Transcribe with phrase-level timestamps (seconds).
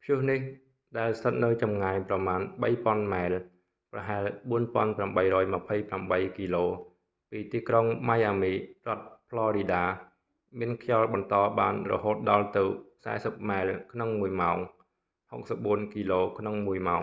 [0.00, 0.40] ព្យុះនេះ
[0.98, 3.34] ដែលស្ថិតនៅចម្ងាយប្រមាណ 3,000 ម៉ែល
[3.92, 4.24] ប្រហែល
[5.70, 6.64] 4828 គីឡូ
[7.30, 8.56] ពីទីក្រុងម៉ៃអាមី រ
[8.86, 9.84] ដ្ឋផ្លរីដា
[10.58, 12.64] មានខ្យល់បន្តបានរហូតដល់ទៅ
[13.06, 14.58] 40 ម៉ែលក្នុងមួយម៉ោង
[15.32, 17.02] 64 គីឡូក្នុងមួយម៉ោង